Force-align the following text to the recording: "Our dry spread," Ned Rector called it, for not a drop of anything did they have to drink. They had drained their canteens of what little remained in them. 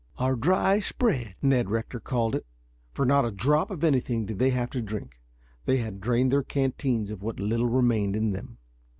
"Our 0.17 0.35
dry 0.35 0.79
spread," 0.79 1.35
Ned 1.43 1.69
Rector 1.69 1.99
called 1.99 2.33
it, 2.33 2.47
for 2.91 3.05
not 3.05 3.23
a 3.23 3.29
drop 3.31 3.69
of 3.69 3.83
anything 3.83 4.25
did 4.25 4.39
they 4.39 4.49
have 4.49 4.71
to 4.71 4.81
drink. 4.81 5.19
They 5.65 5.77
had 5.77 6.01
drained 6.01 6.31
their 6.31 6.41
canteens 6.41 7.11
of 7.11 7.21
what 7.21 7.39
little 7.39 7.67
remained 7.69 8.15
in 8.15 8.31
them. 8.31 8.57